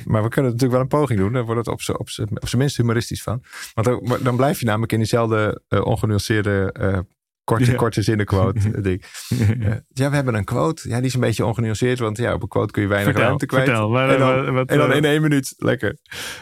[0.05, 1.33] maar we kunnen natuurlijk wel een poging doen.
[1.33, 3.43] Dan wordt het op zijn minst humoristisch van.
[3.73, 6.99] Want dan, dan, blijf je namelijk in diezelfde uh, ongenuanceerde uh,
[7.43, 8.81] korte, korte zinnenquote.
[8.81, 9.03] ding.
[9.29, 10.89] Uh, ja, we hebben een quote.
[10.89, 11.99] Ja, die is een beetje ongenuanceerd.
[11.99, 13.65] Want ja, op een quote kun je weinig vertel, ruimte kwijt.
[13.65, 15.53] Vertel, maar, en, dan, wat, en dan in één minuut.
[15.57, 15.97] Lekker.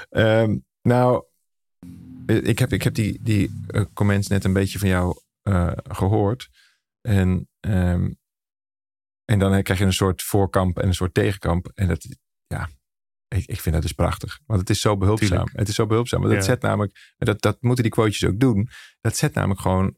[0.09, 1.23] Um, nou,
[2.25, 3.51] ik heb, ik heb die, die
[3.93, 5.15] comments net een beetje van jou
[5.89, 6.49] gehoord.
[7.01, 8.19] En um,
[9.31, 11.71] en dan krijg je een soort voorkamp en een soort tegenkamp.
[11.73, 12.07] En dat,
[12.47, 12.69] ja,
[13.27, 14.39] ik, ik vind dat dus prachtig.
[14.45, 15.29] Want het is zo behulpzaam.
[15.29, 15.57] Tuurlijk.
[15.57, 16.21] Het is zo behulpzaam.
[16.21, 16.49] Want dat ja.
[16.49, 18.69] zet namelijk, dat, dat moeten die quotejes ook doen.
[19.01, 19.95] Dat zet namelijk gewoon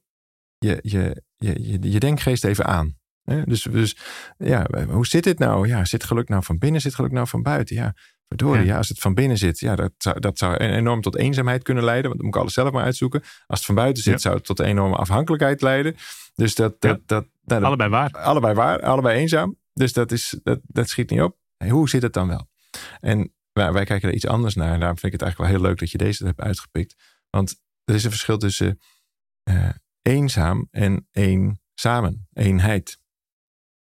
[0.58, 2.98] je, je, je, je, je denkgeest even aan.
[3.46, 3.98] Dus, dus
[4.38, 5.68] ja, hoe zit dit nou?
[5.68, 7.76] Ja, zit geluk nou van binnen, zit geluk nou van buiten?
[7.76, 7.94] Ja,
[8.28, 8.68] verdorie, ja.
[8.68, 11.84] ja als het van binnen zit, ja, dat, zou, dat zou enorm tot eenzaamheid kunnen
[11.84, 12.10] leiden.
[12.10, 13.22] Want dan moet ik alles zelf maar uitzoeken.
[13.48, 14.20] Als het van buiten zit, ja.
[14.20, 15.96] zou het tot enorme afhankelijkheid leiden.
[16.36, 18.12] Dus dat, dat, dat, nou, allebei waar.
[18.12, 19.58] Allebei waar, allebei eenzaam.
[19.74, 21.38] Dus dat, is, dat, dat schiet niet op.
[21.58, 22.50] Hey, hoe zit het dan wel?
[23.00, 24.74] En wij, wij, kijken er iets anders naar.
[24.74, 26.96] En daarom vind ik het eigenlijk wel heel leuk dat je deze hebt uitgepikt.
[27.30, 28.80] Want er is een verschil tussen
[29.50, 29.70] uh,
[30.02, 33.00] eenzaam en één samen, eenheid.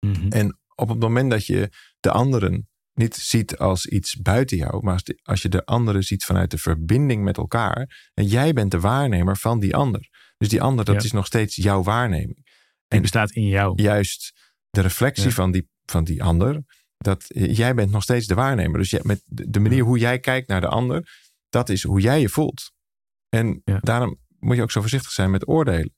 [0.00, 0.28] Mm -hmm.
[0.32, 4.92] En op het moment dat je de anderen niet ziet als iets buiten jou, maar
[4.92, 8.70] als, de, als je de anderen ziet vanuit de verbinding met elkaar, en jij bent
[8.70, 10.08] de waarnemer van die ander.
[10.36, 11.02] Dus die ander, dat ja.
[11.02, 12.47] is nog steeds jouw waarneming.
[12.88, 13.82] Die bestaat in jou.
[13.82, 14.32] Juist
[14.70, 15.30] de reflectie ja.
[15.30, 16.64] van, die, van die ander.
[16.96, 18.78] Dat jij bent nog steeds de waarnemer.
[18.78, 21.08] Dus jij, met de manier hoe jij kijkt naar de ander,
[21.48, 22.72] dat is hoe jij je voelt.
[23.28, 23.78] En ja.
[23.80, 25.96] daarom moet je ook zo voorzichtig zijn met oordelen.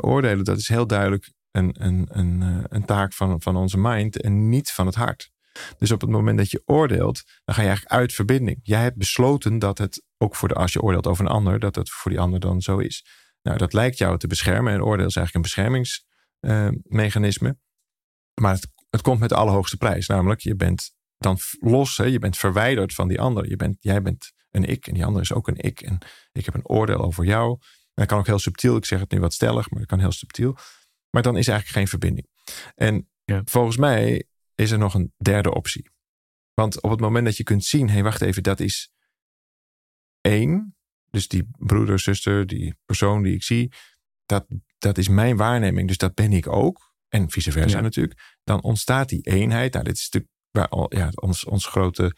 [0.00, 4.48] Oordelen, dat is heel duidelijk een, een, een, een taak van, van onze mind en
[4.48, 5.30] niet van het hart.
[5.78, 8.58] Dus op het moment dat je oordeelt, dan ga je eigenlijk uit verbinding.
[8.62, 11.74] Jij hebt besloten dat het ook voor de, als je oordeelt over een ander, dat
[11.74, 13.04] het voor die ander dan zo is.
[13.42, 14.72] Nou, dat lijkt jou te beschermen.
[14.72, 16.10] En oordeel is eigenlijk een beschermingsmechanisme.
[16.46, 16.68] Uh,
[18.34, 20.06] maar het, het, komt met de allerhoogste prijs.
[20.06, 23.48] Namelijk, je bent dan los, hè, je bent verwijderd van die ander.
[23.48, 25.80] Je bent, jij bent een ik en die ander is ook een ik.
[25.80, 25.98] En
[26.32, 27.50] ik heb een oordeel over jou.
[27.50, 28.76] En dat kan ook heel subtiel.
[28.76, 30.56] Ik zeg het nu wat stellig, maar dat kan heel subtiel.
[31.10, 32.28] Maar dan is eigenlijk geen verbinding.
[32.74, 33.42] En ja.
[33.44, 35.90] volgens mij is er nog een derde optie.
[36.54, 38.92] Want op het moment dat je kunt zien, hé, hey, wacht even, dat is
[40.20, 40.76] één.
[41.10, 43.72] Dus die broeder, zuster, die persoon die ik zie,
[44.26, 44.46] dat,
[44.82, 45.88] dat is mijn waarneming.
[45.88, 46.90] Dus dat ben ik ook.
[47.08, 47.82] En vice versa ja.
[47.82, 48.20] natuurlijk.
[48.44, 49.72] Dan ontstaat die eenheid.
[49.72, 52.16] Nou, dit is natuurlijk waar, ja, ons, ons grote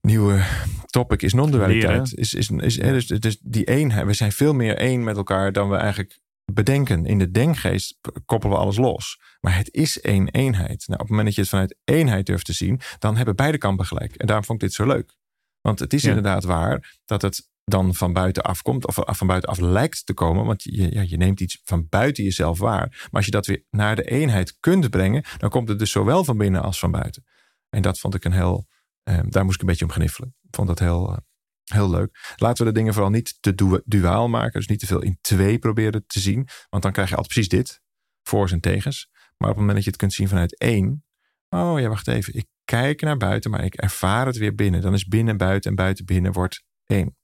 [0.00, 0.44] nieuwe
[0.86, 2.12] topic is non-dualiteit.
[2.14, 4.06] Is, is, is, is, dus, dus die eenheid.
[4.06, 6.18] We zijn veel meer één met elkaar dan we eigenlijk
[6.52, 7.06] bedenken.
[7.06, 9.20] In de denkgeest koppelen we alles los.
[9.40, 10.84] Maar het is één eenheid.
[10.86, 13.58] Nou, op het moment dat je het vanuit eenheid durft te zien, dan hebben beide
[13.58, 14.14] kampen gelijk.
[14.14, 15.14] En daarom vond ik dit zo leuk.
[15.60, 16.08] Want het is ja.
[16.08, 20.44] inderdaad waar dat het dan van buiten afkomt, of van buitenaf lijkt te komen.
[20.44, 22.88] Want je, ja, je neemt iets van buiten jezelf waar.
[22.88, 26.24] Maar als je dat weer naar de eenheid kunt brengen, dan komt het dus zowel
[26.24, 27.24] van binnen als van buiten.
[27.68, 28.66] En dat vond ik een heel.
[29.02, 30.34] Eh, daar moest ik een beetje om gniffelen.
[30.42, 31.16] Ik vond dat heel, uh,
[31.64, 32.34] heel leuk.
[32.36, 34.52] Laten we de dingen vooral niet te du duaal maken.
[34.52, 36.48] Dus niet te veel in twee proberen te zien.
[36.68, 37.80] Want dan krijg je altijd precies dit:
[38.22, 39.08] voor's en tegens.
[39.12, 41.04] Maar op het moment dat je het kunt zien vanuit één.
[41.48, 42.34] Oh ja, wacht even.
[42.34, 44.80] Ik kijk naar buiten, maar ik ervaar het weer binnen.
[44.80, 47.15] Dan is binnen buiten en buiten binnen wordt één.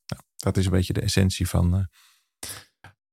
[0.43, 1.85] Dat is een beetje de essentie van, uh,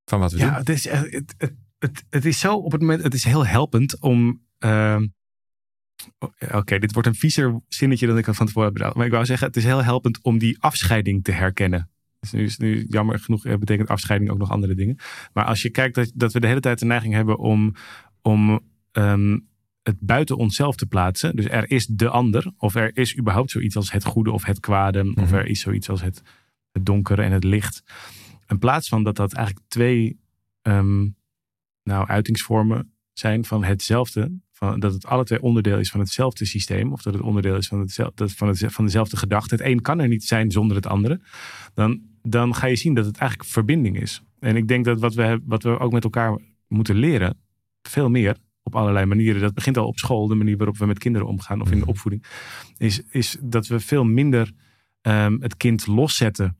[0.05, 0.53] van wat we ja, doen.
[0.53, 3.45] Ja, het is, het, het, het, het, is zo op het moment, het is heel
[3.45, 4.41] helpend om.
[4.59, 5.01] Uh,
[6.19, 8.95] Oké, okay, dit wordt een viezer zinnetje dan ik van tevoren heb bedacht.
[8.95, 11.89] Maar ik wou zeggen, het is heel helpend om die afscheiding te herkennen.
[12.19, 14.97] Dus nu is nu jammer genoeg betekent afscheiding ook nog andere dingen.
[15.33, 17.75] Maar als je kijkt dat, dat we de hele tijd de neiging hebben om,
[18.21, 18.59] om
[18.91, 19.47] um,
[19.83, 21.35] het buiten onszelf te plaatsen.
[21.35, 24.59] Dus er is de ander, of er is überhaupt zoiets als het goede of het
[24.59, 26.21] kwade, of er is zoiets als het,
[26.71, 27.83] het donkere en het licht.
[28.47, 30.19] In plaats van dat dat eigenlijk twee
[30.61, 31.07] ehm,
[31.83, 34.31] nou, uitingsvormen zijn van hetzelfde.
[34.51, 36.91] Van, dat het alle twee onderdeel is van hetzelfde systeem.
[36.91, 39.55] Of dat het onderdeel is van, hetzelfde, van, het, van dezelfde gedachte.
[39.55, 41.21] Het een kan er niet zijn zonder het andere.
[41.73, 44.21] Dan, dan ga je zien dat het eigenlijk verbinding is.
[44.39, 47.37] En ik denk dat wat we, wat we ook met elkaar moeten leren.
[47.81, 49.41] Veel meer op allerlei manieren.
[49.41, 51.79] Dat begint al op school, de manier waarop we met kinderen omgaan of in de
[51.79, 51.89] mhm.
[51.89, 52.23] opvoeding.
[52.77, 54.51] Is, is dat we veel minder
[55.01, 56.57] ehm, het kind loszetten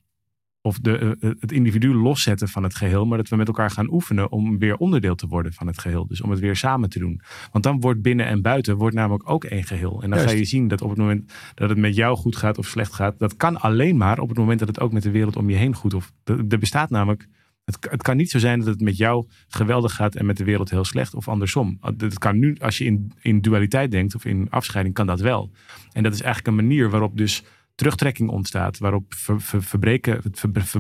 [0.61, 3.71] of de, eh, eh, het individu loszetten van het geheel, maar dat we met elkaar
[3.71, 6.07] gaan oefenen om weer onderdeel te worden van het geheel.
[6.07, 7.21] Dus om het weer samen te doen.
[7.51, 10.03] Want dan wordt binnen en buiten wordt namelijk ook één geheel.
[10.03, 12.57] En dan ga je zien dat op het moment dat het met jou goed gaat
[12.57, 15.11] of slecht gaat, dat kan alleen maar op het moment dat het ook met de
[15.11, 17.27] wereld om je heen goed of er bestaat namelijk.
[17.65, 20.43] Het, het kan niet zo zijn dat het met jou geweldig gaat en met de
[20.43, 21.77] wereld heel slecht of andersom.
[21.97, 25.51] Het kan nu, als je in, in dualiteit denkt of in afscheiding, kan dat wel.
[25.91, 27.43] En dat is eigenlijk een manier waarop dus
[27.79, 28.77] terugtrekking ontstaat.
[28.77, 30.21] Waarop ver, ver, verbreken,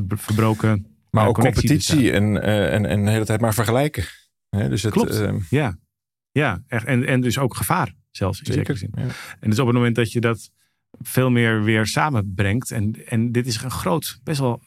[0.07, 0.85] verbroken.
[1.09, 4.03] Maar ook competitie en, uh, en, en de hele tijd maar vergelijken.
[4.49, 5.19] dus het, Klopt.
[5.19, 5.77] Uh, ja,
[6.31, 6.85] ja echt.
[6.85, 8.41] En, en dus ook gevaar zelfs.
[8.41, 8.91] In zeker, zin.
[8.95, 9.07] Ja.
[9.39, 10.51] En dus op het moment dat je dat
[10.99, 12.71] veel meer weer samenbrengt.
[12.71, 14.61] En, en dit is een groot, best wel,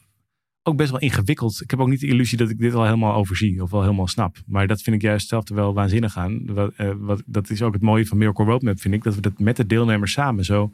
[0.63, 1.61] ook best wel ingewikkeld.
[1.61, 4.07] Ik heb ook niet de illusie dat ik dit al helemaal overzie of wel helemaal
[4.07, 4.37] snap.
[4.45, 6.45] Maar dat vind ik juist zelf er wel waanzinnig aan.
[6.45, 9.03] Wat, uh, wat, dat is ook het mooie van Miracle Roadmap, vind ik.
[9.03, 10.71] Dat we dat met de deelnemers samen zo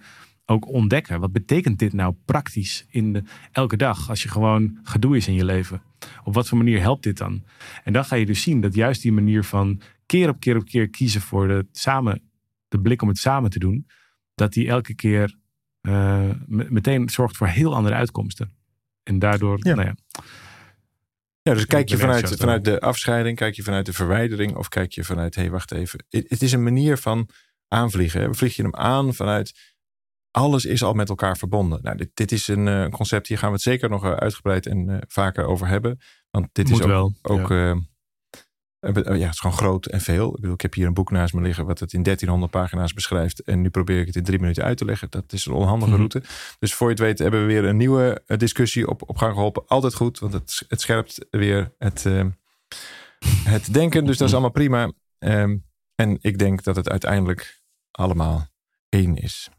[0.50, 1.20] ook ontdekken.
[1.20, 5.34] Wat betekent dit nou praktisch in de, elke dag als je gewoon gedoe is in
[5.34, 5.82] je leven?
[6.24, 7.44] Op wat voor manier helpt dit dan?
[7.84, 10.66] En dan ga je dus zien dat juist die manier van keer op keer op
[10.66, 12.22] keer kiezen voor de, samen,
[12.68, 13.88] de blik om het samen te doen,
[14.36, 15.36] dat die elke keer
[15.82, 18.52] uh, meteen zorgt voor heel andere uitkomsten.
[19.04, 19.76] En daardoor, ja.
[19.76, 19.96] nou ja.
[21.42, 24.92] Ja, dus kijk je vanuit, vanuit de afscheiding, kijk je vanuit de verwijdering of kijk
[24.92, 26.06] je vanuit, hé, hey, wacht even.
[26.10, 27.30] Het is een manier van
[27.68, 28.36] aanvliegen.
[28.36, 29.69] Vlieg je hem aan vanuit
[30.32, 31.80] alles is al met elkaar verbonden.
[31.82, 34.66] Nou, dit, dit is een uh, concept, hier gaan we het zeker nog uh, uitgebreid
[34.66, 36.00] en uh, vaker over hebben.
[36.30, 37.76] Want dit Moet is ook, ook ja.
[38.80, 38.92] ja.
[38.92, 40.28] het is gewoon groot en veel.
[40.28, 42.94] Ik, bedoel, ik heb hier een boek naast me liggen wat het in 1300 pagina's
[42.94, 43.44] beschrijft.
[43.44, 45.10] En nu probeer ik het in drie minuten uit te leggen.
[45.10, 46.00] Dat is een onhandige mhm.
[46.00, 46.22] route.
[46.60, 49.68] Dus voor je het weet hebben we weer een nieuwe discussie op, op gang geholpen.
[49.68, 52.06] Altijd goed, want het, het scherpt weer het,
[53.44, 54.06] het denken.
[54.06, 54.92] Dus dat is allemaal prima.
[55.20, 57.62] Um, en ik denk dat het uiteindelijk
[57.92, 58.48] allemaal
[58.90, 59.50] één is.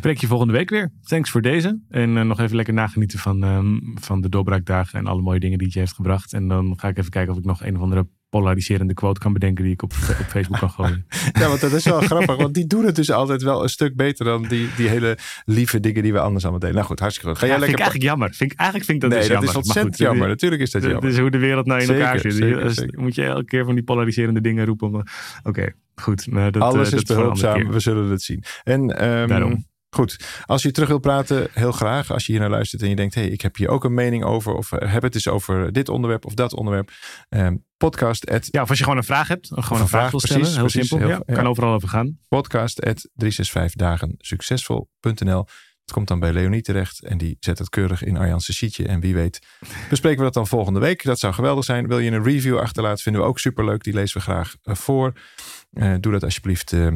[0.00, 0.92] Spreek je volgende week weer.
[1.02, 1.80] Thanks voor deze.
[1.88, 5.58] En uh, nog even lekker nagenieten van, um, van de doorbraakdagen en alle mooie dingen
[5.58, 6.32] die je heeft gebracht.
[6.32, 9.32] En dan ga ik even kijken of ik nog een of andere polariserende quote kan
[9.32, 11.06] bedenken die ik op, op Facebook kan gooien.
[11.40, 12.36] ja, want dat is wel grappig.
[12.36, 15.80] Want die doen het dus altijd wel een stuk beter dan die, die hele lieve
[15.80, 16.76] dingen die we anders allemaal deden.
[16.76, 17.38] Nou goed, hartstikke goed.
[17.38, 17.76] Ga jij lekker...
[17.76, 18.36] vind ik eigenlijk jammer.
[18.36, 19.60] Vind ik, eigenlijk vind ik dat nee, dus dat jammer.
[19.60, 20.28] is ontzettend jammer.
[20.28, 21.00] Natuurlijk is dat jammer.
[21.00, 22.34] Dat is hoe de wereld nou in elkaar zit.
[22.34, 25.06] Zeker, Moet je elke keer van die polariserende dingen roepen.
[25.42, 26.26] Oké, goed.
[26.26, 27.70] Nou, dat, Alles uh, is behulpzaam.
[27.70, 28.44] We zullen het zien.
[28.62, 29.68] En um, Daarom.
[29.90, 32.10] Goed, als je terug wilt praten, heel graag.
[32.10, 33.94] Als je hier naar luistert en je denkt, hé, hey, ik heb hier ook een
[33.94, 34.54] mening over.
[34.54, 36.90] Of uh, heb het eens over dit onderwerp of dat onderwerp.
[37.28, 38.30] Um, podcast.
[38.30, 39.48] At, ja, of als je gewoon een vraag hebt.
[39.54, 40.54] Gewoon een, vraag, wil stellen.
[40.54, 40.98] heel simpel.
[40.98, 42.18] Heel, ja, Kan overal over gaan.
[42.28, 45.46] Podcast at 365dagen succesvol.nl.
[45.80, 47.04] Het komt dan bij Leonie terecht.
[47.04, 48.86] En die zet het keurig in Arjan's sheetje.
[48.86, 49.46] En wie weet
[49.88, 51.04] bespreken we dat dan volgende week.
[51.04, 51.86] Dat zou geweldig zijn.
[51.86, 53.82] Wil je een review achterlaten, vinden we ook superleuk.
[53.82, 55.12] Die lezen we graag uh, voor.
[55.72, 56.94] Uh, doe dat alsjeblieft uh,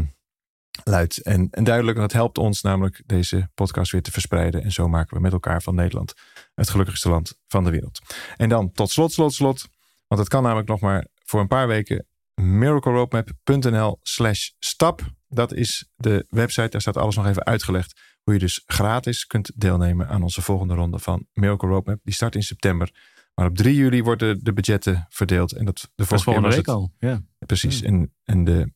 [0.84, 1.98] luid en, en duidelijk.
[1.98, 4.62] Dat helpt ons namelijk deze podcast weer te verspreiden.
[4.62, 6.14] En zo maken we met elkaar van Nederland
[6.54, 8.00] het gelukkigste land van de wereld.
[8.36, 9.68] En dan tot slot, slot, slot.
[10.06, 12.06] Want het kan namelijk nog maar voor een paar weken.
[12.34, 15.02] miracleroadmap.nl slash stap.
[15.28, 16.68] Dat is de website.
[16.68, 18.00] Daar staat alles nog even uitgelegd.
[18.22, 21.98] Hoe je dus gratis kunt deelnemen aan onze volgende ronde van Miracle Roadmap.
[22.02, 23.12] Die start in september.
[23.34, 25.52] Maar op 3 juli worden de budgetten verdeeld.
[25.52, 26.92] En dat de volgende week het, al.
[26.98, 27.22] Ja.
[27.38, 27.82] Precies.
[27.82, 28.72] En, en de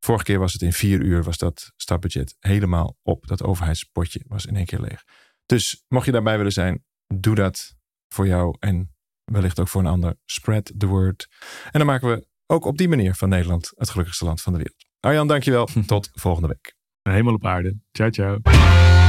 [0.00, 3.26] Vorige keer was het in vier uur, was dat startbudget helemaal op.
[3.26, 5.04] Dat overheidspotje was in één keer leeg.
[5.46, 6.84] Dus mocht je daarbij willen zijn,
[7.14, 7.74] doe dat
[8.08, 10.16] voor jou en wellicht ook voor een ander.
[10.24, 11.28] Spread the word.
[11.64, 14.58] En dan maken we ook op die manier van Nederland het gelukkigste land van de
[14.58, 14.88] wereld.
[15.00, 15.68] Arjan, dankjewel.
[15.86, 16.74] Tot volgende week.
[17.02, 17.78] Helemaal op aarde.
[17.92, 18.99] Ciao, ciao.